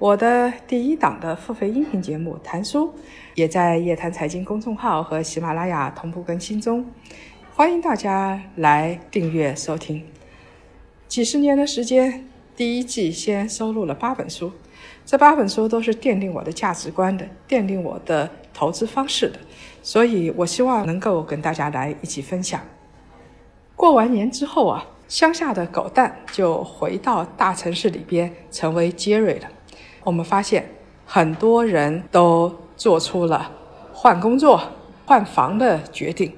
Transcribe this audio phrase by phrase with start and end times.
[0.00, 2.88] 我的第一档的付费音频节目《谈书》
[3.36, 6.84] 也在叶檀财经公众号和喜马拉雅同步更新中，
[7.54, 10.04] 欢迎大家来订阅收听。
[11.06, 12.26] 几十年的时间，
[12.56, 14.50] 第一季先收录了八本书，
[15.06, 19.38] 这八本书都是奠定我的价值观的，奠定我的投资方式的，
[19.80, 22.60] 所以我希望能够跟大家来一起分享。
[23.76, 29.48] 过完年之后啊，乡下的狗蛋就回到大城市里边，成为杰瑞了。
[30.04, 30.68] 我们发现
[31.06, 33.50] 很多人都做出了
[33.92, 34.60] 换工作、
[35.06, 36.32] 换房的决定。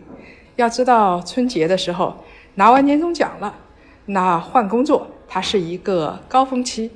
[0.54, 2.16] 要知道，春节的时候
[2.54, 3.54] 拿完年终奖了，
[4.06, 6.90] 那换工作它是一个高峰期。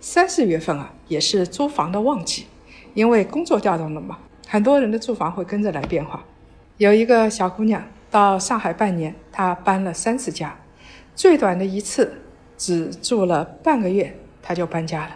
[0.00, 2.46] 三四月份啊，也是租房的旺季，
[2.94, 6.24] 因为工作调动了嘛，很多人的住房会跟着来变化。
[6.78, 10.56] 有一个小姑娘到上海半年，她搬了三次家，
[11.14, 12.22] 最短的一次
[12.58, 15.10] 只住了半个月，她就搬家了。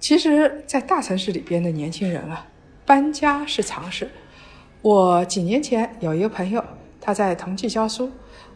[0.00, 2.46] 其实，在大城市里边的年轻人啊，
[2.86, 4.10] 搬家是常事。
[4.80, 6.64] 我几年前有一个朋友，
[6.98, 8.10] 他在同济教书，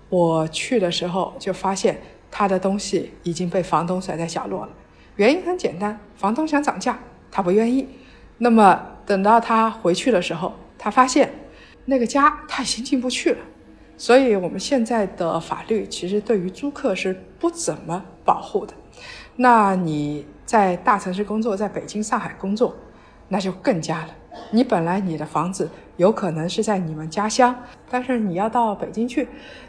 [0.09, 2.01] 我去的时候就发现
[2.31, 4.71] 他的东西已经被房东甩在角落了。
[5.17, 6.99] 原因很简单，房东想涨价，
[7.31, 7.87] 他不愿意。
[8.39, 11.31] 那么等到他回去的时候，他发现
[11.85, 13.39] 那个家他已经进不去了。
[13.99, 18.73] 所以，我们现在的法律其实对于租客是不怎么保护的。
[19.37, 20.25] 那你？
[20.45, 22.75] 在大城市工作，在北京、上海工作，
[23.29, 24.09] 那就更加了。
[24.51, 27.55] 你本来你的房子有可能是在你们家乡，
[27.89, 29.27] 但是你要到北京去，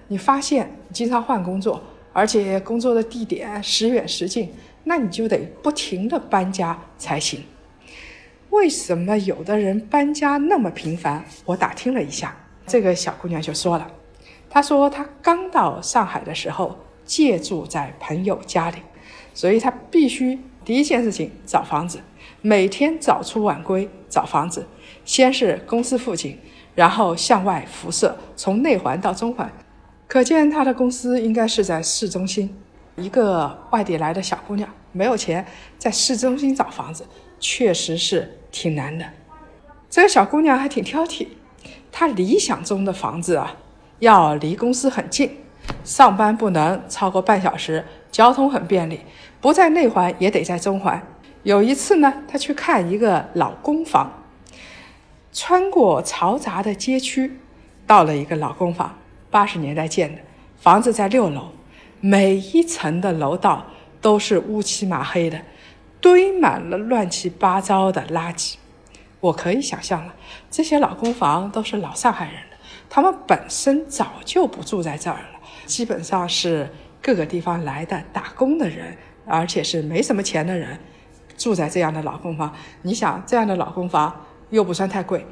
[0.07, 1.81] 你发现经常换工作，
[2.11, 4.52] 而且工作的地点时远时近，
[4.83, 7.43] 那你就得不停的搬家才行。
[8.49, 11.23] 为什么有的人搬家那么频繁？
[11.45, 12.35] 我打听了一下，
[12.65, 13.87] 这个小姑娘就说了，
[14.49, 18.80] 她说她刚到上海的时候借住在朋友家里，
[19.33, 20.39] 所以她必须。
[20.65, 21.99] 第一件事情找房子，
[22.42, 24.65] 每天早出晚归找房子。
[25.05, 26.39] 先是公司附近，
[26.73, 29.53] 然后向外辐射，从内环到中环。
[30.08, 32.58] 可见他的公司应该是在市中心。
[32.95, 35.45] 一个外地来的小姑娘没有钱，
[35.77, 37.05] 在市中心找房子，
[37.39, 39.05] 确实是挺难的。
[39.87, 41.27] 这个小姑娘还挺挑剔，
[41.92, 43.55] 她理想中的房子啊，
[43.99, 45.30] 要离公司很近，
[45.83, 49.02] 上班不能超过半小时，交通很便利。
[49.45, 51.00] 不在内环也得在中环。
[51.44, 54.23] 有一次呢，他去看一个老公房，
[55.32, 57.32] 穿过嘈杂的街区，
[57.86, 58.98] 到了一个老公房，
[59.30, 60.20] 八十年代建的，
[60.58, 61.50] 房子在六楼，
[62.00, 63.64] 每一层的楼道
[64.02, 65.39] 都是乌漆麻黑的，
[66.02, 68.56] 堆满了乱七八糟的垃圾。
[69.20, 70.16] 我可以想象了，
[70.50, 72.58] 这些老公房都是老上海人的，
[72.89, 76.67] 他们本身早就不住在这儿了，基本上是
[77.00, 78.98] 各个地方来的打工的人。
[79.25, 80.77] 而且是没什么钱的人，
[81.37, 82.53] 住在这样的老公房。
[82.83, 85.25] 你想，这样的老公房又不算太贵，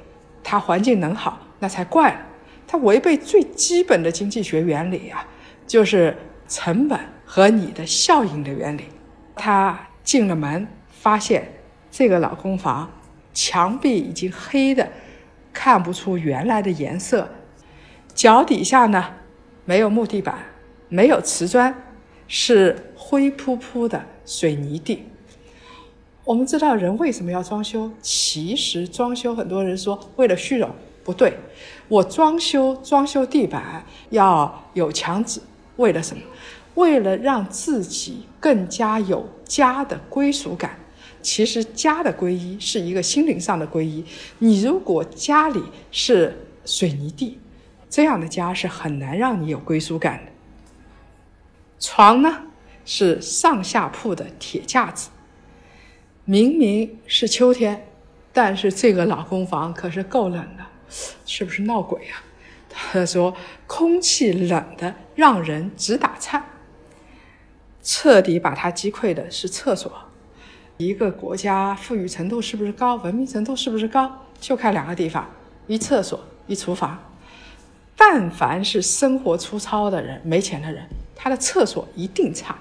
[0.44, 2.20] 它环境能好，那才怪了。
[2.66, 5.26] 它违背最基本的经济学原理啊，
[5.68, 6.18] 就是
[6.48, 8.86] 成本和你的效应的原理。
[9.36, 11.48] 他进了门，发现
[11.92, 12.92] 这个老公房
[13.34, 14.88] 墙壁已经黑的
[15.52, 17.30] 看不出原来的颜色，
[18.14, 19.14] 脚底下呢
[19.66, 20.36] 没有木地板，
[20.90, 21.83] 没有瓷砖。
[22.36, 25.04] 是灰扑扑的水泥地。
[26.26, 27.92] 我们知道人为什么要装修？
[28.02, 30.68] 其实装修很多人说为了虚荣，
[31.04, 31.38] 不对。
[31.88, 35.40] 我装修装修地板要有墙纸，
[35.76, 36.24] 为了什么？
[36.74, 40.80] 为了让自己更加有家的归属感。
[41.22, 44.04] 其实家的皈依是一个心灵上的皈依。
[44.40, 46.36] 你如果家里是
[46.66, 47.38] 水泥地，
[47.88, 50.33] 这样的家是很难让你有归属感的。
[51.84, 52.44] 床呢
[52.86, 55.10] 是上下铺的铁架子。
[56.24, 57.90] 明明是秋天，
[58.32, 60.66] 但是这个老公房可是够冷的，
[61.26, 62.24] 是不是闹鬼啊？
[62.70, 63.36] 他说
[63.68, 66.46] 空气冷的让人直打颤。
[67.82, 69.92] 彻底把他击溃的是厕所。
[70.78, 75.30] 一个国家富裕程度是不是高，文明程度是不是高，就看两个地方：
[75.68, 76.98] 一厕所，一厨房。
[77.98, 80.88] 但凡是生活粗糙的人，没钱的人。
[81.16, 82.56] 他的厕所一定差。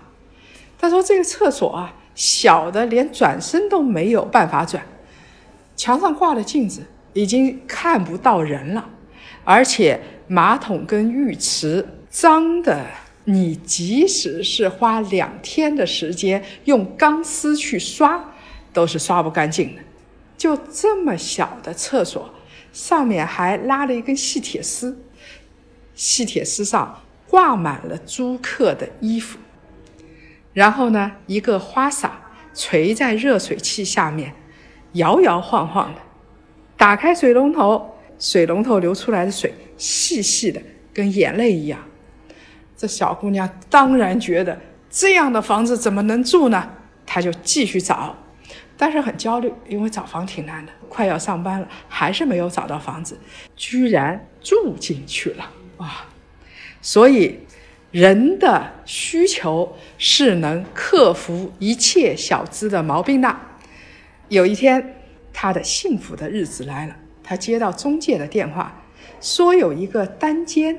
[0.79, 4.85] 他说：“这个厕所啊，小的连转身都没有办法转。
[5.77, 6.83] 墙上挂的镜子
[7.13, 8.89] 已经看不到人了，
[9.45, 12.85] 而且马桶跟浴池脏的，
[13.25, 18.33] 你即使是花两天的时间用钢丝去刷，
[18.73, 19.83] 都是刷不干净的。
[20.37, 22.29] 就这么小的厕所，
[22.73, 25.01] 上面还拉了一根细铁丝，
[25.95, 27.01] 细铁丝上
[27.33, 29.39] 挂满了租客的衣服。
[30.53, 32.21] 然后呢，一个花洒
[32.53, 34.35] 垂在热水器下面，
[34.93, 36.01] 摇摇晃晃的。
[36.77, 40.61] 打开水龙头，水龙头流出来的水细细的，
[40.93, 41.81] 跟眼泪一样。
[42.77, 46.69] 这小姑娘当然觉得这样的房子怎么能住呢？
[47.07, 48.15] 她就继续找，
[48.77, 50.73] 但是很焦虑，因为找房挺难的。
[50.91, 53.19] 快要上班了，还是没有找到房子，
[53.57, 56.12] 居然住进去了啊！
[56.83, 57.39] 所以。
[57.93, 63.37] 人的需求是能克服一切小资的毛病的。
[64.29, 64.95] 有一天，
[65.31, 66.97] 他的幸福的日子来了。
[67.23, 68.83] 他接到中介的电话，
[69.21, 70.75] 说有一个单间，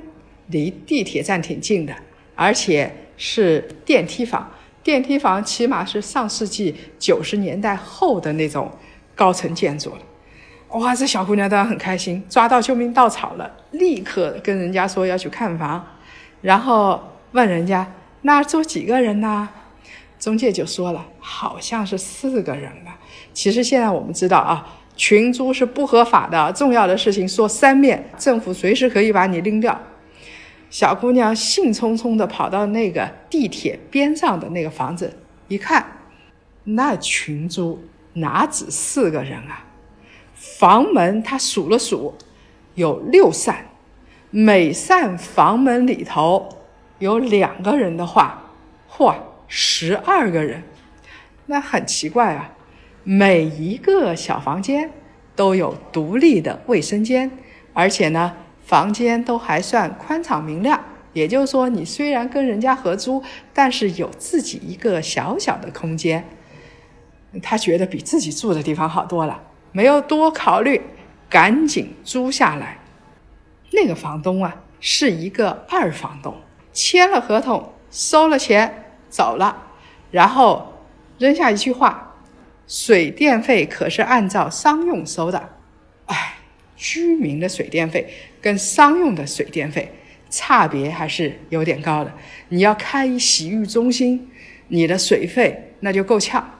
[0.47, 1.93] 离地铁站挺近的，
[2.33, 4.51] 而且是电梯房。
[4.81, 8.71] 电梯房起码是上世纪九十年代后的那种
[9.13, 9.99] 高层建筑了。
[10.79, 15.85] 哇，这小姑娘当然很开心，抓到救命稻草了，立刻跟人家说要去看房。
[16.43, 17.01] 然后
[17.31, 17.91] 问人家
[18.21, 19.49] 那住几个人呢？
[20.19, 22.99] 中介就说了，好像是四个人吧。
[23.33, 26.51] 其实现在我们知道啊，群租是不合法的。
[26.53, 29.77] 重要的事情说三遍，政府随时可以把你拎掉。
[30.69, 35.13] 小姑娘兴冲冲地跑到那个地铁边上的那个房子，
[35.47, 35.85] 一看，
[36.63, 39.65] 那群租哪止四个人啊？
[40.35, 42.13] 房门她数了数，
[42.75, 43.65] 有六扇。
[44.35, 46.49] 每扇房门里头
[46.97, 48.49] 有两个人的话，
[48.91, 49.13] 嚯，
[49.47, 50.63] 十二个人，
[51.45, 52.49] 那很奇怪啊！
[53.03, 54.89] 每一个小房间
[55.35, 57.29] 都有独立的卫生间，
[57.73, 58.33] 而且呢，
[58.65, 60.83] 房间都还算宽敞明亮。
[61.13, 63.21] 也就是说，你虽然跟人家合租，
[63.53, 66.27] 但是有自己一个小小的空间。
[67.43, 70.81] 他觉得比自己住的地方好多了，没有多考虑，
[71.29, 72.79] 赶紧租下来。
[73.73, 76.35] 那个房东啊，是一个二房东，
[76.71, 79.67] 签了合同，收了钱走了，
[80.11, 80.73] 然后
[81.17, 82.15] 扔下一句话
[82.67, 85.49] ：“水电费可是按照商用收的。”
[86.07, 86.35] 哎，
[86.75, 89.91] 居民的水电费跟商用的水电费
[90.29, 92.13] 差别还是有点高的。
[92.49, 94.29] 你要开一洗浴中心，
[94.67, 96.59] 你的水费那就够呛。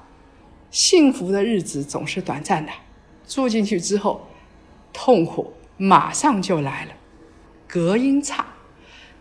[0.72, 2.72] 幸福的日子总是短暂的，
[3.28, 4.28] 住进去之后，
[4.92, 6.92] 痛苦马上就来了。
[7.74, 8.46] 隔音差，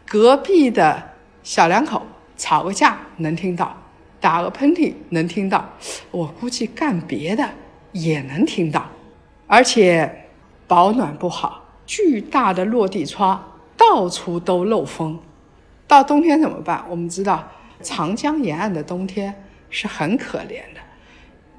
[0.07, 1.03] 隔壁的
[1.43, 2.03] 小两口
[2.37, 3.75] 吵个架能听到，
[4.21, 5.67] 打个喷嚏能听到，
[6.11, 7.49] 我估计干别的
[7.93, 8.87] 也能听到，
[9.47, 10.29] 而且
[10.69, 13.43] 保暖不好，巨大的落地窗
[13.75, 15.19] 到处都漏风。
[15.89, 16.85] 到冬天怎么办？
[16.91, 17.43] 我们知道
[17.81, 19.35] 长江沿岸的冬天
[19.71, 20.81] 是很可怜的，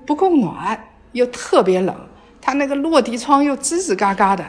[0.06, 2.08] 不够暖又特别冷，
[2.40, 4.46] 它那个落地窗又吱吱嘎嘎的，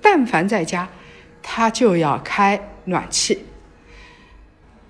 [0.00, 0.88] 但凡在家。
[1.42, 3.46] 他就要开暖气，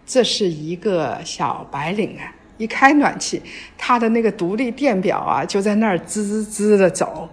[0.06, 2.34] 这是一个小白领啊！
[2.56, 3.40] 一开暖气，
[3.76, 7.28] 他的那个独立电表啊，就在那儿滋滋滋的走，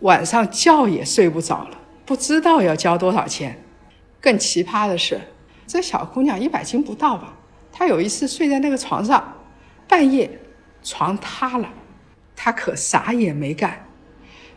[0.00, 3.62] 晚上觉也睡不着了，不知道要交多少钱。
[4.20, 5.20] 更奇葩的是，
[5.66, 7.34] 这小姑娘一百斤不到吧？
[7.70, 9.34] 她有一次睡在那个床上，
[9.86, 10.40] 半夜
[10.82, 11.68] 床塌了，
[12.34, 13.86] 她可啥也没干，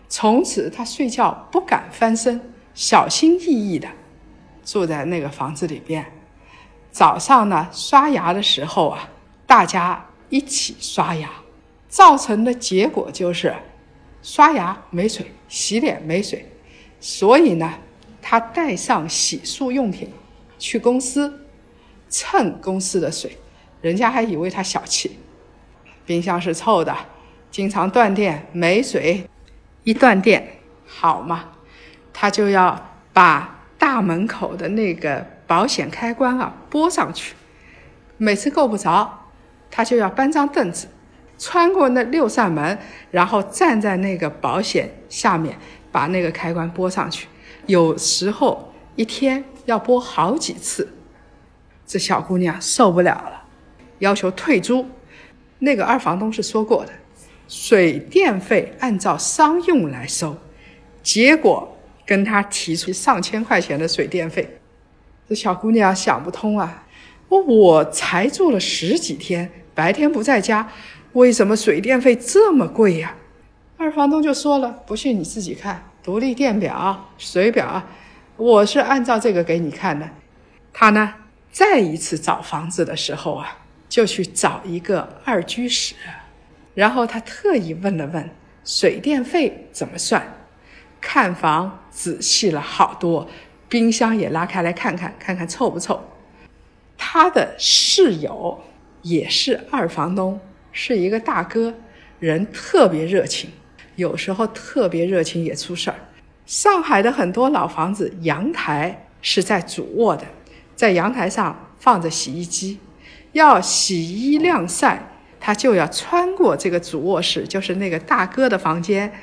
[0.08, 2.54] 从此她睡觉不敢翻身。
[2.76, 3.88] 小心翼翼的
[4.64, 6.06] 住在那个房子里边，
[6.92, 9.10] 早上呢刷牙的时候啊，
[9.48, 11.30] 大家一起刷牙，
[11.88, 13.56] 造成的结果就是
[14.22, 16.52] 刷牙没水，洗脸没水，
[17.00, 17.76] 所以呢，
[18.22, 20.12] 他带上洗漱用品
[20.60, 21.48] 去公司
[22.10, 23.38] 蹭公司的水，
[23.82, 25.18] 人家还以为他小气。
[26.06, 26.94] 冰箱是臭的，
[27.50, 29.28] 经常断电没水，
[29.84, 31.52] 一断电好嘛。
[32.18, 37.36] 他就要把大门口的那个保险开关啊拨上去，
[38.16, 39.28] 每次够不着，
[39.70, 40.88] 他就要搬张凳子，
[41.38, 42.80] 穿过那六扇门，
[43.12, 45.58] 然后站在那个保险下面，
[45.92, 47.28] 把那个开关拨上去。
[47.66, 50.94] 有时候一天要拨好几次，
[51.86, 53.44] 这小姑娘受不了了，
[54.00, 54.88] 要求退租。
[55.60, 56.94] 那个二房东是说过的，
[57.50, 60.38] 水电费按照商用来收，
[61.04, 61.75] 结果。
[62.06, 64.60] 跟他提出上千块钱的水电费，
[65.28, 66.86] 这小姑娘想不通啊！
[67.30, 70.70] 我我才住了十几天，白天不在家，
[71.14, 73.16] 为什么水电费这么贵呀？
[73.78, 77.84] 二房东就说了：“不信你自己看，独立电表、水表，
[78.38, 80.08] 我是按照这个给你看的。”
[80.72, 81.16] 他呢，
[81.52, 83.58] 再一次找房子的时候啊，
[83.90, 85.96] 就去找一个二居室，
[86.76, 88.30] 然后他特意问了问
[88.64, 90.36] 水电费怎么算，
[91.02, 93.26] 看房仔细了好多，
[93.70, 96.04] 冰箱也拉开来看看，看看臭不臭。
[96.98, 98.62] 他的室友
[99.02, 100.40] 也是二房东，
[100.74, 101.74] 是一个大哥，
[102.20, 103.50] 人特别热情。
[103.96, 105.96] 有时候特别热情也出事儿。
[106.46, 110.26] 上海的很多老房子阳台是在主卧的，
[110.76, 112.78] 在阳台上放着洗衣机，
[113.32, 115.02] 要洗衣晾晒，
[115.40, 119.14] 他就要穿过这个主卧室，就是那个大哥的房间，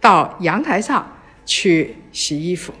[0.00, 1.06] 到阳台上
[1.46, 2.74] 去洗衣服。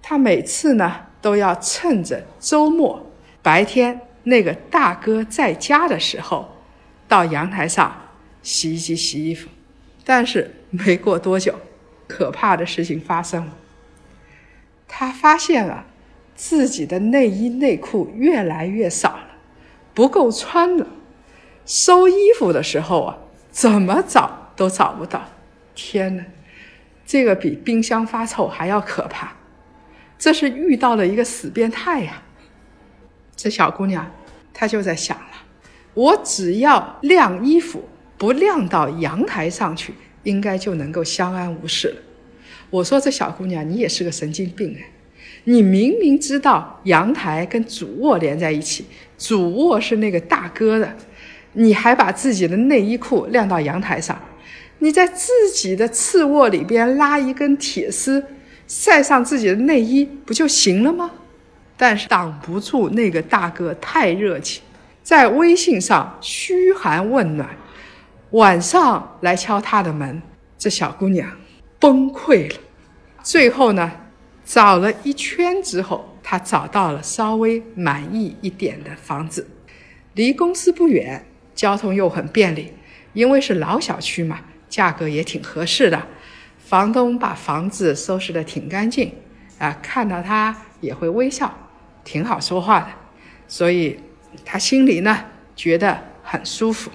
[0.00, 3.10] 他每次呢都要趁着周末
[3.42, 6.56] 白天那个大哥在家的时候，
[7.08, 8.10] 到阳台上
[8.42, 9.48] 洗衣机洗衣服。
[10.04, 11.58] 但是没过多久，
[12.06, 13.52] 可怕的事情发生了。
[14.86, 15.84] 他发现了
[16.34, 19.28] 自己的内衣内裤越来越少了，
[19.92, 20.86] 不够穿了。
[21.66, 23.18] 收衣服的时候啊，
[23.50, 25.28] 怎么找都找不到。
[25.74, 26.24] 天哪，
[27.08, 29.32] 这个比冰箱发臭还要可怕。
[30.18, 32.22] 这是遇到了一个死变态呀！
[33.34, 34.08] 这小姑娘
[34.52, 35.30] 她就在想了：
[35.94, 37.88] 我只要晾衣服。
[38.18, 41.96] 不晾到阳台上去，应该就能够相安无事了。
[42.68, 44.90] 我说这小姑娘，你也是个神经病哎！
[45.44, 48.84] 你明明知道阳台跟主卧连在一起，
[49.16, 50.96] 主卧是那个大哥的，
[51.52, 54.20] 你还把自己的内衣裤晾到阳台上，
[54.78, 58.24] 你在自己的次卧里边拉一根铁丝，
[58.66, 61.10] 晒上自己的内衣不就行了吗？
[61.76, 64.62] 但是挡不住那个大哥太热情，
[65.02, 67.48] 在微信上嘘寒问暖。
[68.32, 70.20] 晚上来敲他的门，
[70.58, 71.30] 这小姑娘
[71.78, 72.60] 崩溃了。
[73.22, 73.90] 最后呢，
[74.44, 79.48] 找了一圈之后，她找到了稍微满意一点的房子，
[80.14, 82.72] 离公司不远，交通又很便利。
[83.14, 86.06] 因为是老小区嘛，价格也挺合适的。
[86.58, 89.12] 房东把房子收拾得挺干净，
[89.58, 91.52] 啊，看到他也会微笑，
[92.04, 92.88] 挺好说话的，
[93.46, 93.98] 所以
[94.44, 95.24] 他心里呢
[95.56, 96.90] 觉得很舒服。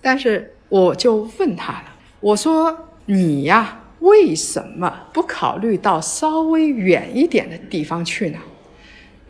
[0.00, 1.84] 但是我就问他了，
[2.20, 8.38] 我说你呀，为什么不考虑到稍微远一点的地方去呢？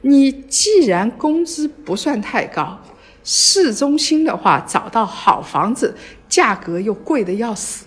[0.01, 2.81] 你既然工资不算太高，
[3.29, 5.97] 市中心的话，找到好房子
[6.29, 7.87] 价格又贵的要死。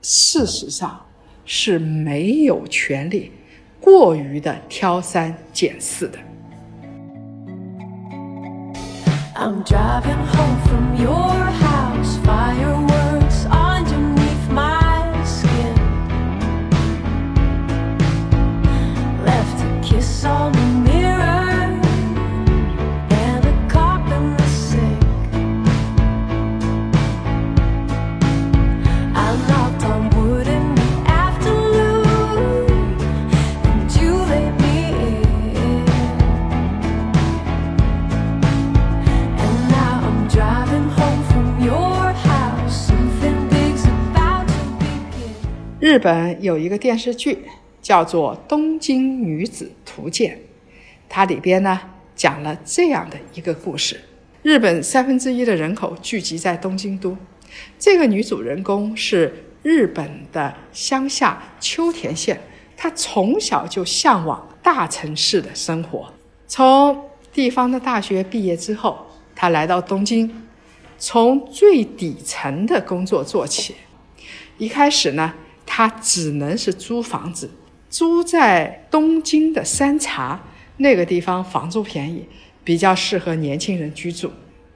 [0.00, 1.04] 事实上
[1.44, 3.32] 是没有权利
[3.80, 6.18] 过于的挑三拣四的。
[9.34, 12.91] I'm driving home from your house.
[45.92, 47.36] 日本有一个电视剧
[47.82, 50.34] 叫做《东京女子图鉴》，
[51.06, 51.78] 它里边呢
[52.16, 54.00] 讲了这样的一个故事：
[54.42, 57.14] 日本三分之一的人口聚集在东京都，
[57.78, 62.40] 这个女主人公是日本的乡下秋田县，
[62.74, 66.10] 她从小就向往大城市的生活。
[66.48, 69.06] 从地方的大学毕业之后，
[69.36, 70.42] 她来到东京，
[70.96, 73.74] 从最底层的工作做起。
[74.56, 75.34] 一开始呢。
[75.64, 77.50] 他只能是租房子，
[77.88, 80.40] 租在东京的三茶
[80.76, 82.26] 那个地方，房租便宜，
[82.64, 84.30] 比较适合年轻人居住。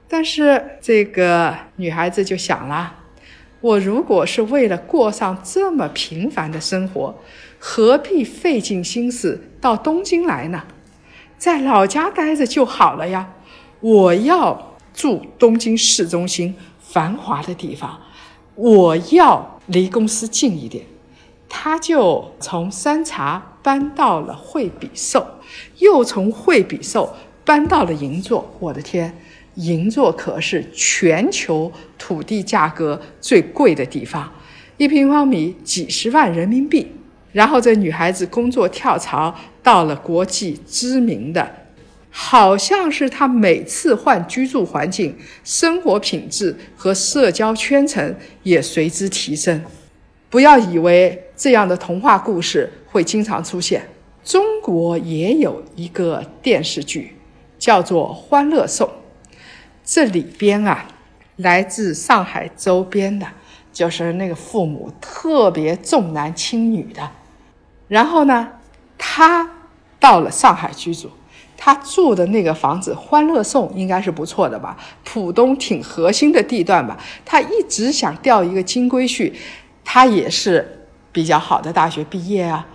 [0.07, 2.95] 但是这个女孩子就想了：
[3.59, 7.15] 我如果是为了过上这么平凡的生活，
[7.59, 10.63] 何必费尽心思到东京来呢？
[11.37, 13.33] 在老家待着就好了呀！
[13.81, 17.99] 我要住东京市中心繁华的地方，
[18.55, 19.56] 我要。
[19.67, 20.83] 离公司近一点，
[21.47, 25.25] 他就从山茶搬到了惠比寿，
[25.77, 27.13] 又从惠比寿
[27.45, 28.53] 搬到了银座。
[28.59, 29.17] 我的天，
[29.55, 34.31] 银座可是全球土地价格最贵的地方，
[34.77, 36.91] 一平方米几十万人民币。
[37.33, 41.66] 然后这女孩子工作跳槽到了国际知名的
[42.09, 49.63] 好像是他每次换居住环境，生活品质和社交圈层也随之提升。
[50.29, 53.87] 不要以为这样的童话故事会经常出现，
[54.23, 57.15] 中国也有一个电视剧，
[57.59, 58.87] 叫做《欢乐颂》。
[59.85, 60.85] 这里边啊，
[61.37, 63.25] 来自上海周边的，
[63.71, 67.09] 就是那个父母特别重男轻女的，
[67.87, 68.49] 然后呢，
[68.97, 69.49] 他
[69.99, 71.09] 到了上海居住。
[71.57, 74.77] 他住的那个房子，欢乐颂应该是不错的吧？
[75.03, 76.97] 浦东挺核心的地段吧。
[77.25, 79.33] 他一直想调一个金龟婿，
[79.83, 82.67] 他也是比较好的大学毕业啊。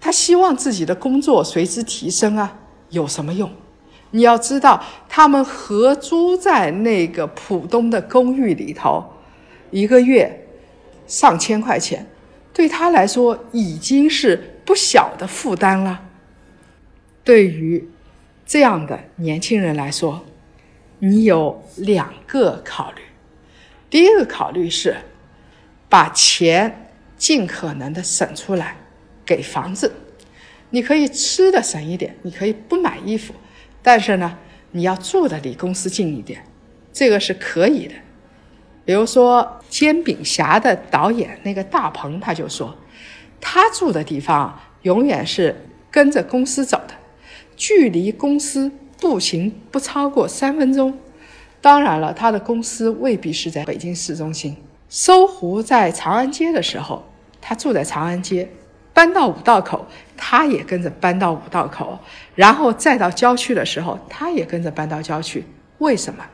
[0.00, 2.58] 他希望自己的工作随之提升啊，
[2.88, 3.48] 有什么用？
[4.10, 9.04] 你要知道，他们合租在那个浦东的公寓里头，
[9.70, 10.48] 一个月
[11.06, 12.06] 上千块钱，
[12.52, 16.00] 对他来说已经是不小的负担了。
[17.22, 17.88] 对于
[18.52, 20.26] 这样的年轻人来说，
[20.98, 23.00] 你有两个考虑。
[23.88, 24.94] 第一个考虑是，
[25.88, 28.76] 把钱尽可能的省出来
[29.24, 29.90] 给房子。
[30.68, 33.32] 你可以吃的省一点，你可以不买衣服，
[33.80, 34.36] 但是呢，
[34.72, 36.44] 你要住的离公司近一点，
[36.92, 37.94] 这个是可以的。
[38.84, 42.76] 比如说《煎饼侠》的导演那个大鹏，他就说，
[43.40, 45.56] 他住的地方永远是
[45.90, 46.96] 跟着公司走的。
[47.62, 50.98] 距离公司步行不超过三分钟。
[51.60, 54.56] 当然了，他的公司未必是在北京市中心。
[54.88, 57.04] 搜狐在长安街的时候，
[57.40, 58.48] 他住在长安街；
[58.92, 61.96] 搬到五道口，他也跟着搬到五道口；
[62.34, 65.44] 然后再到郊区的时候，他也跟着搬到郊区。
[65.78, 66.24] 为什么？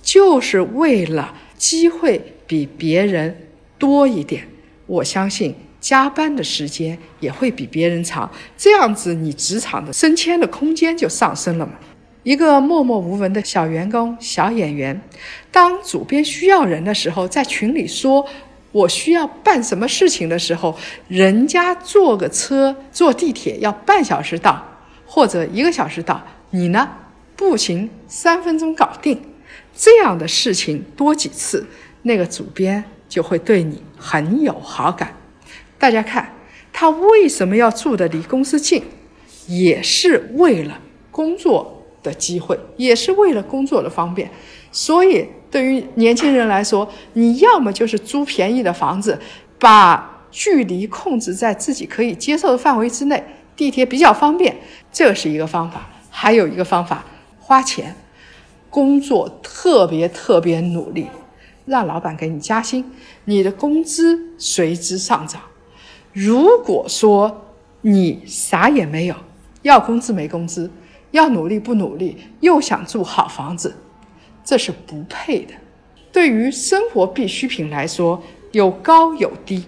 [0.00, 3.36] 就是为了机会比别人
[3.76, 4.48] 多一点。
[4.86, 5.54] 我相信。
[5.80, 11.72] 加班的时间也会比别人长，这样子你职场的升迁的空间就上升了嘛。
[12.22, 15.00] 一个默默无闻的小员工、小演员，
[15.50, 18.26] 当主编需要人的时候，在群里说
[18.72, 20.76] 我需要办什么事情的时候，
[21.08, 24.62] 人家坐个车、坐地铁要半小时到，
[25.06, 26.88] 或者一个小时到，你呢
[27.34, 29.20] 步行三分钟搞定。
[29.74, 31.66] 这样的事情多几次，
[32.02, 35.14] 那个主编就会对你很有好感。
[35.80, 36.34] 大家看，
[36.74, 38.84] 他为什么要住的离公司近，
[39.46, 40.78] 也是为了
[41.10, 44.30] 工作的机会，也是为了工作的方便。
[44.70, 49.18] 所以，对于年轻人来说，你要么就是租便宜的房子，
[49.58, 53.24] 把距离控制在自己可以接受的范围之内，
[53.56, 54.54] 地铁比较方便，
[54.92, 55.88] 这是一个方法。
[56.10, 57.02] 还有一个方法，
[57.38, 57.96] 花钱，
[58.68, 61.06] 工作特别特别努力，
[61.64, 62.84] 让老板给你加薪，
[63.24, 65.40] 你的工资随之上涨。
[66.12, 69.14] 如果说你啥也没有，
[69.62, 70.70] 要工资没工资，
[71.12, 73.76] 要努力不努力，又想住好房子，
[74.44, 75.54] 这是不配的。
[76.12, 79.64] 对于生活必需品来说，有高有低。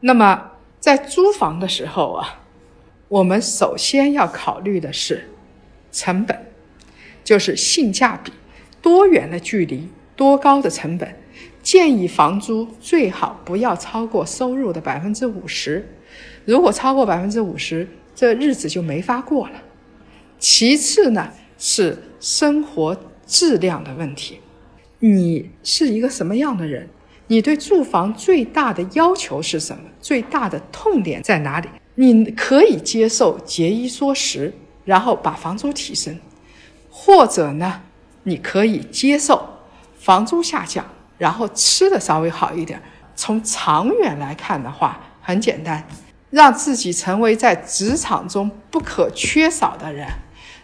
[0.00, 2.40] 那么在租房的时候啊，
[3.08, 5.30] 我们首先要考虑的是
[5.90, 6.46] 成本，
[7.24, 8.30] 就是性价比，
[8.82, 11.16] 多远的距离，多高的成本。
[11.66, 15.84] 建议房租最好不要超过收入的百分之五十，
[16.44, 19.54] 如果超过百分之五十，这日子就没法过了。
[20.38, 24.38] 其次呢是生活质量的问题，
[25.00, 26.88] 你是一个什么样的人？
[27.26, 29.82] 你对住房最大的要求是什么？
[30.00, 31.68] 最大的痛点在哪里？
[31.96, 34.52] 你可以接受节衣缩食，
[34.84, 36.16] 然后把房租提升，
[36.88, 37.82] 或者呢，
[38.22, 39.44] 你可以接受
[39.98, 40.86] 房租下降。
[41.18, 42.80] 然后吃的稍微好一点。
[43.18, 45.82] 从长远来看的话，很简单，
[46.28, 50.06] 让自己成为在职场中不可缺少的人，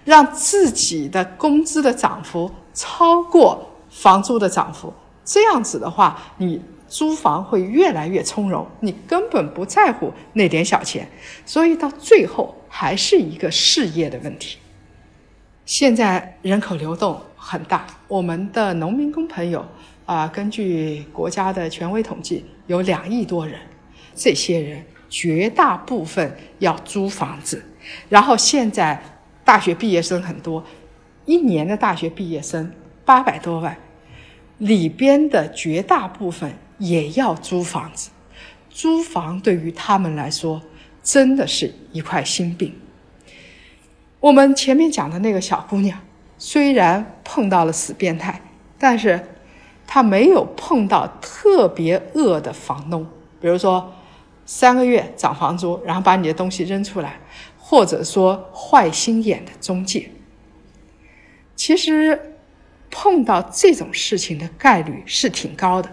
[0.04, 4.92] 让自己的工资的涨幅超过房租的涨幅。
[5.24, 11.08] 这样子的话，你租房会越来越从容，你根本不在乎那点小钱。
[11.46, 14.58] 所以到最后还是一个事业的问题。
[15.64, 19.64] 现在人口流动很大，我们的农民工朋友。
[20.04, 23.58] 啊，根据国家的权威统计，有两亿多人，
[24.14, 27.64] 这些人绝大部分要租房子，
[28.08, 29.00] 然后现在
[29.44, 30.64] 大学毕业生很多，
[31.24, 32.72] 一年的大学毕业生
[33.04, 33.76] 八百多万，
[34.58, 38.10] 里边的绝大部分也要租房子，
[38.68, 40.60] 租房对于他们来说
[41.02, 42.74] 真的是一块心病。
[44.18, 46.00] 我们前面讲的那个小姑娘，
[46.38, 48.40] 虽然碰到了死变态，
[48.76, 49.20] 但是。
[49.94, 53.06] 他没有碰到特别恶的房东，
[53.38, 53.92] 比如说
[54.46, 57.20] 三个月涨房租，然后把你的东西扔出来，
[57.58, 60.10] 或者说坏心眼的中介。
[61.54, 62.38] 其实
[62.90, 65.90] 碰到这种事情的概率是挺高的。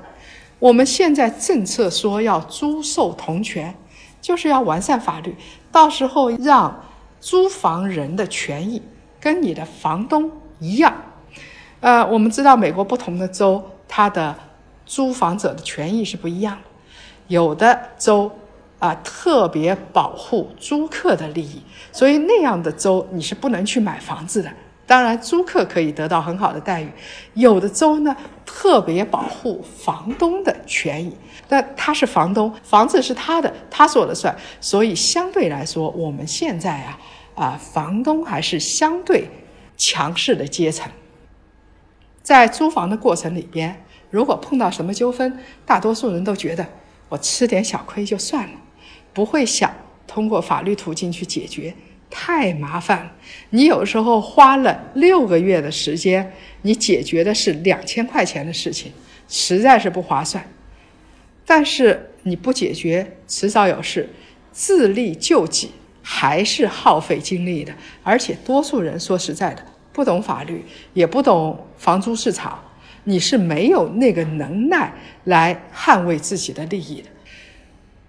[0.60, 3.76] 我们现在政策说要租售同权，
[4.22, 5.36] 就是要完善法律，
[5.74, 6.86] 到时候让
[7.20, 8.82] 租房人的权益
[9.20, 10.32] 跟你的房东
[10.62, 10.96] 一样。
[11.82, 14.34] 呃，我们知道美国不同的州，它的
[14.86, 16.64] 租房者的权益是不一样的，
[17.28, 18.32] 有的州
[18.78, 24.50] 啊特别保护租客的利益，所以那样的州你是不能去买房子的。
[24.86, 26.90] 当然，租客可以得到很好的待遇。
[27.36, 31.16] 有的州呢特别保护房东的权益，
[31.48, 34.36] 但他是房东，房子是他的，他说了算。
[34.60, 37.00] 所以相对来说，我们现在啊
[37.36, 39.30] 啊，房东还是相对
[39.78, 40.92] 强势的阶层。
[42.30, 46.64] 在租房的过程里边，如果碰到什么纠纷，大多数人都觉得
[47.10, 48.54] 我吃点小亏就算了，
[49.12, 49.74] 不会想
[50.06, 51.74] 通过法律途径去解决，
[52.08, 53.12] 太麻烦了。
[53.50, 58.92] 你有时候花了六个月的时间，你解决的是两千块钱的事情，
[59.28, 60.48] 实在是不划算。
[61.48, 64.08] 但是你不解决，迟早有事，
[64.52, 65.72] 自力救济
[66.04, 69.66] 还是耗费精力的，而且多数人说实在的。
[70.00, 72.58] 不懂法律，也不懂房租市场，
[73.04, 74.94] 你是没有那个能耐
[75.26, 77.10] 来捍卫自己的利益的。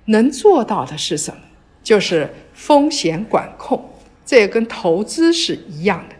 [0.05, 1.41] 能做到的是什么？
[1.83, 3.91] 就是风险管控，
[4.25, 6.15] 这也跟投资是一样的。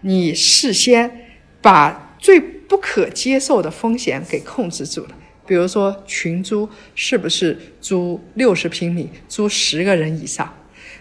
[0.00, 1.28] 你事先
[1.62, 5.10] 把最不可接受的风险给控制住了，
[5.46, 10.52] 比如说群租是不是租六十平米，租十个人以上？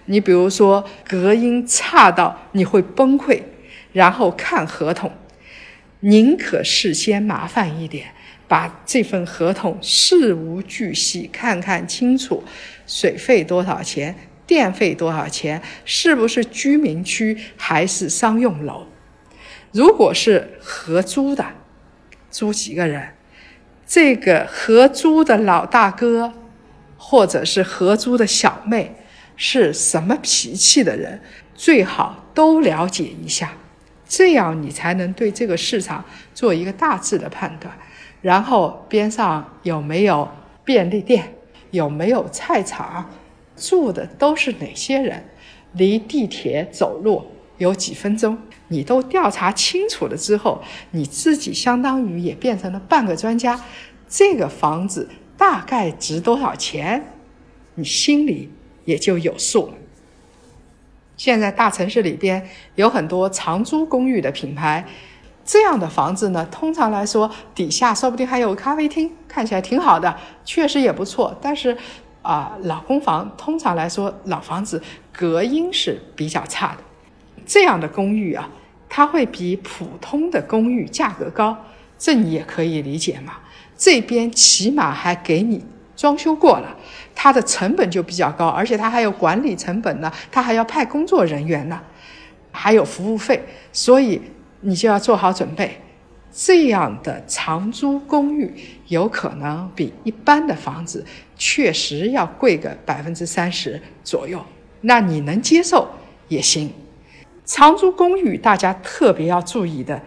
[0.05, 3.41] 你比如说隔音差到你会崩溃。
[3.95, 5.09] 然后看合同，
[6.01, 8.07] 宁可事先麻烦一点，
[8.45, 12.43] 把这份合同事无巨细看看清楚，
[12.85, 14.13] 水费多少钱，
[14.45, 18.85] 电费多少钱，是不是居民区还是商用楼？
[19.71, 21.45] 如果是合租的，
[22.29, 23.13] 租几个人，
[23.87, 26.33] 这个合租的老大哥
[26.97, 28.93] 或者是合租的小妹
[29.37, 31.21] 是什么脾气的人，
[31.53, 33.53] 最好都了解一下。
[34.07, 37.75] 这样你才能对这个市场做一个大致的判断，
[38.21, 40.27] 然后边上有没有
[40.63, 41.35] 便利店，
[41.71, 43.09] 有没有菜场，
[43.55, 45.25] 住的都是哪些人，
[45.73, 47.25] 离地铁走路
[47.57, 48.37] 有几分钟，
[48.67, 53.59] 你都调查清楚了之后，你自己相当于也变成了半个专家。
[54.07, 57.13] 这个房子大概值多少钱，
[57.73, 58.51] 你心里
[58.85, 59.73] 也就有数了。
[61.17, 64.85] 现在大城市里边有很多长租公寓的品牌，
[65.43, 71.37] 这样的房子呢，通常来说底下说不定还有咖啡厅，看起来挺好的，确实也不错。
[71.41, 71.77] 但是，
[72.21, 74.81] 啊，老公房通常来说老房子
[75.13, 76.83] 隔音是比较差的，
[77.45, 78.49] 这样的公寓啊，
[78.89, 81.55] 它会比普通的公寓价格高，
[81.97, 83.35] 这你也可以理解嘛。
[83.77, 85.63] 这边起码还给你
[85.95, 86.75] 装修过了。
[87.15, 91.81] 它的成本就比较高，而且它还有管理成本呢，它还要派工作人员呢，
[92.51, 94.21] 还有服务费，所以
[94.59, 95.81] 你就要做好准备。
[96.37, 98.53] 这样的长租公寓
[98.87, 101.05] 有可能比一般的房子
[101.37, 104.45] 确实要贵个百分之三十左右，
[104.81, 105.87] 那你能接受
[106.27, 106.69] 也行。
[107.45, 110.01] 长租公寓大家特别要注意的，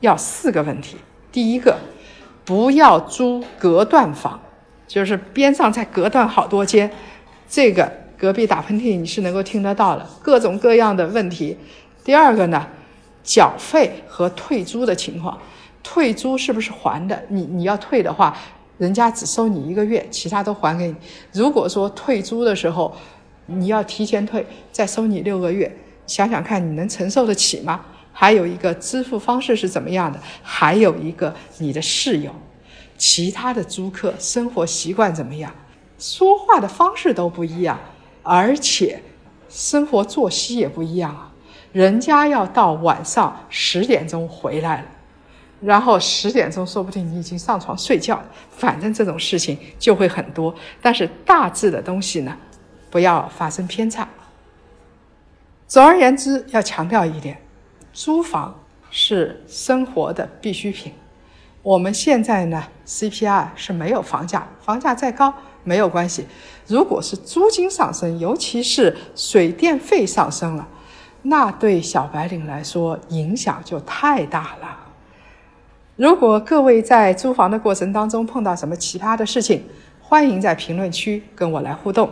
[0.00, 0.98] 要四个问题。
[1.32, 1.78] 第一个，
[2.44, 4.38] 不要租隔断房。
[4.90, 6.90] 就是边上再隔断好多间，
[7.48, 11.56] 这个隔壁打喷嚏你是能够听得到的，各种各样的问题。
[12.02, 12.66] 第二个呢，
[13.22, 15.38] 缴费和退租的情况，
[15.84, 17.22] 退租是不是还的？
[17.28, 18.36] 你你要退的话，
[18.78, 20.96] 人家只收你一个月，其他都还给你。
[21.32, 22.92] 如果说退租的时候
[23.46, 25.72] 你要提前退，再收你六个月，
[26.08, 27.80] 想想看你能承受得起吗？
[28.12, 30.18] 还有一个支付方式是怎么样的？
[30.42, 32.34] 还有一个你的室友。
[33.00, 35.50] 其他的租客生活习惯怎么样？
[35.98, 37.80] 说话的方式都不一样，
[38.22, 39.02] 而且
[39.48, 41.32] 生活作息也不一样啊。
[41.72, 44.86] 人家要到晚上十点钟回来了，
[45.62, 48.26] 然后十点钟说不定你已经上床睡觉了。
[48.50, 52.36] 反正这种事情就会很多，但是大致的东西呢，
[52.90, 54.06] 不要发生偏差。
[55.66, 57.40] 总而言之，要强调一点：
[57.94, 58.60] 租房
[58.90, 60.92] 是生活的必需品。
[61.62, 66.26] 我们现在呢，CPI 是没有房价，房价再高没有关系。
[66.66, 70.66] 如果是租金上升，尤其是水电费上升了，
[71.22, 74.78] 那对小白领来说影响就太大了。
[75.96, 79.62] 如果各位在租房的过程当中碰到什么奇葩的事情，
[80.00, 82.10] 欢迎在评论区跟我来互动。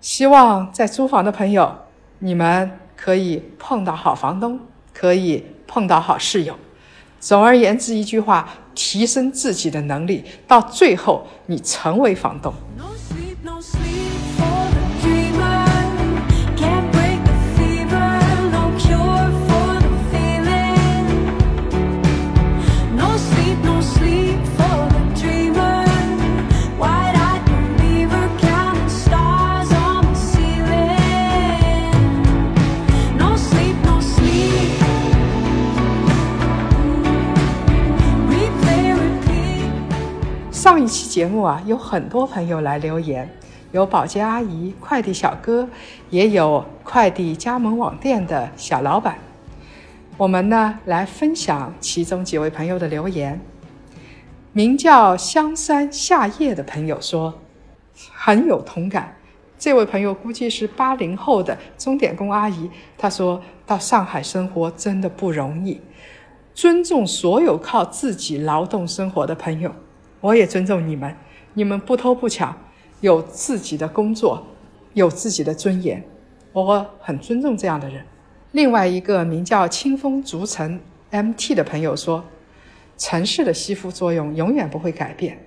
[0.00, 1.74] 希望在租房的朋友，
[2.20, 4.60] 你们可以碰到好房东，
[4.94, 6.56] 可以碰到好室友。
[7.26, 12.54] 总而言之，一句话，提升自己的能力，到最后你成为房东。
[41.16, 43.26] 节目啊，有很多朋友来留言，
[43.72, 45.66] 有保洁阿姨、快递小哥，
[46.10, 49.16] 也有快递加盟网店的小老板。
[50.18, 53.40] 我们呢来分享其中几位朋友的留言。
[54.52, 57.32] 名叫香山夏夜的朋友说，
[58.12, 59.16] 很有同感。
[59.58, 65.80] 这位朋友估计是八零后的钟点工阿姨，她说到上海生活真的不容易，
[66.52, 69.72] 尊重所有靠自己劳动生活的朋友。
[70.20, 71.14] 我也尊重你们，
[71.54, 72.56] 你们不偷不抢，
[73.00, 74.46] 有自己的工作，
[74.94, 76.02] 有自己的尊严，
[76.52, 78.04] 我很尊重这样的人。
[78.52, 82.24] 另外一个名叫清风逐尘 MT 的朋友说
[82.96, 85.38] ：“城市的吸附作用永远不会改变。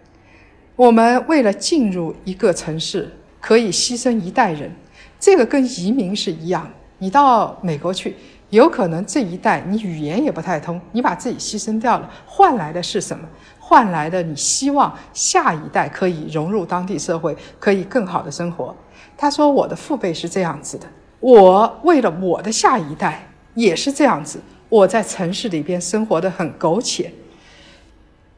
[0.75, 4.71] 我们为了进入一个城市，可以牺牲一代人，
[5.19, 6.69] 这个跟移民是一样。
[6.99, 8.15] 你到美国去，
[8.49, 13.27] 有可能这一代你语言也不太通，你把自己牺牲掉了，换来的是什么？”
[13.69, 18.75] 换来的，你希望下一代可以融入当地社会，可以更好的生活。
[19.15, 20.88] 他说：“我的父辈是这样子的，
[21.19, 24.41] 我为了我的下一代也是这样子。
[24.69, 27.13] 我在城市里边生活的很苟且，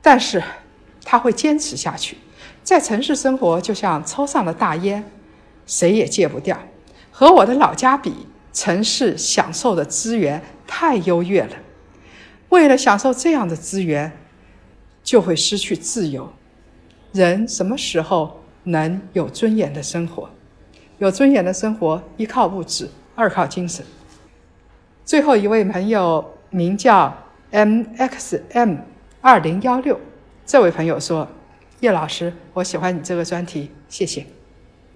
[0.02, 0.44] 但是
[1.06, 2.18] 他会坚持下去。
[2.62, 5.10] 在城市生活就像抽上了大烟，
[5.66, 6.60] 谁也戒不掉。
[7.10, 11.56] 和我的老家比，城市享受的资源太优越了。
[12.50, 14.12] 为了享受这样的资源。”
[15.12, 16.32] 就会失去自由。
[17.12, 20.30] 人什么时候能有尊严的生活？
[21.00, 23.86] 有尊严的生活，一靠物质，二靠精神。
[25.04, 27.14] 最后一位朋友名叫
[27.52, 28.78] mxm
[29.20, 30.00] 二零幺六，
[30.46, 31.28] 这位朋友说
[31.82, 34.26] ：“叶老师，我喜欢你这个专题，谢谢。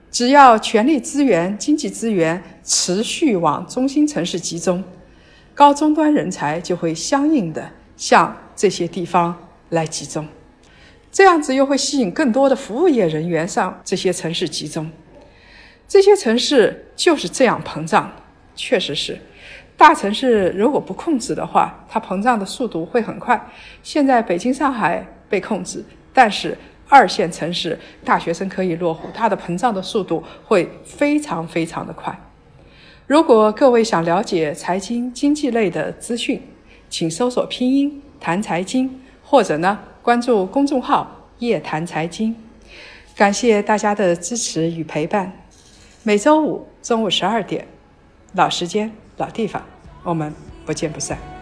[0.10, 4.82] 只要权力资源、经济资源持续往中心城市集中，
[5.54, 9.38] 高终端人才就会相应的向这些地方。”
[9.70, 10.28] 来集中，
[11.12, 14.92] 这样子又会吸引更多的服务业人员上这些城市集中。
[15.88, 18.12] 这些城市就是这样膨胀，
[18.56, 19.18] 确实是。
[19.78, 23.50] 大城市如果不控制的话，它膨胀的速度会很快。
[23.84, 32.18] 现在北京、上海被控制，但是二线城市大学生可以落户，它的膨胀的速度会非常非常的快。
[33.06, 36.42] 如果各位想了解财经经济类的资讯，
[36.90, 39.02] 请搜索拼音谈财经。
[39.26, 42.36] 或者呢，关注公众号“夜谈财经”，
[43.18, 45.34] 感谢大家的支持与陪伴。
[46.04, 47.68] 每周五中午十二点，
[48.34, 49.64] 老时间、老地方，
[50.04, 50.32] 我们
[50.66, 51.35] 不见不散。